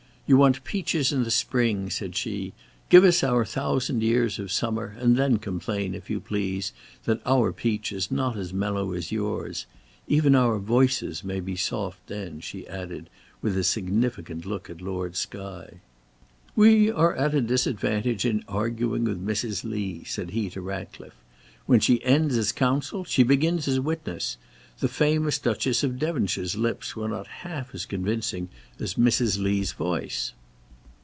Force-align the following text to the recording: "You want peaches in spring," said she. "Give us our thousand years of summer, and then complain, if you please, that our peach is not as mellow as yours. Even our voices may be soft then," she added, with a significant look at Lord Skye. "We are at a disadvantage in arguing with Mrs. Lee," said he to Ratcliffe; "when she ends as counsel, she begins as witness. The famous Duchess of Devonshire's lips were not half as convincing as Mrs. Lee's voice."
"You 0.33 0.37
want 0.37 0.63
peaches 0.63 1.11
in 1.11 1.29
spring," 1.29 1.89
said 1.89 2.15
she. 2.15 2.53
"Give 2.87 3.03
us 3.03 3.21
our 3.21 3.43
thousand 3.43 4.01
years 4.01 4.39
of 4.39 4.49
summer, 4.49 4.95
and 4.97 5.17
then 5.17 5.35
complain, 5.39 5.93
if 5.93 6.09
you 6.09 6.21
please, 6.21 6.71
that 7.03 7.19
our 7.25 7.51
peach 7.51 7.91
is 7.91 8.09
not 8.09 8.37
as 8.37 8.53
mellow 8.53 8.93
as 8.93 9.11
yours. 9.11 9.65
Even 10.07 10.33
our 10.33 10.57
voices 10.57 11.21
may 11.25 11.41
be 11.41 11.57
soft 11.57 12.07
then," 12.07 12.39
she 12.39 12.65
added, 12.69 13.09
with 13.41 13.57
a 13.57 13.63
significant 13.65 14.45
look 14.45 14.69
at 14.69 14.79
Lord 14.79 15.17
Skye. 15.17 15.81
"We 16.55 16.89
are 16.89 17.13
at 17.17 17.35
a 17.35 17.41
disadvantage 17.41 18.23
in 18.23 18.45
arguing 18.47 19.03
with 19.03 19.21
Mrs. 19.21 19.65
Lee," 19.65 20.05
said 20.05 20.29
he 20.29 20.49
to 20.51 20.61
Ratcliffe; 20.61 21.17
"when 21.65 21.81
she 21.81 22.01
ends 22.05 22.37
as 22.37 22.53
counsel, 22.53 23.03
she 23.03 23.23
begins 23.23 23.67
as 23.67 23.81
witness. 23.81 24.37
The 24.79 24.87
famous 24.87 25.37
Duchess 25.37 25.83
of 25.83 25.99
Devonshire's 25.99 26.55
lips 26.55 26.95
were 26.95 27.09
not 27.09 27.27
half 27.27 27.75
as 27.75 27.85
convincing 27.85 28.49
as 28.79 28.95
Mrs. 28.95 29.37
Lee's 29.37 29.73
voice." 29.73 30.33